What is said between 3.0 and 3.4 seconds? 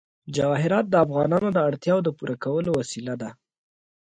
ده.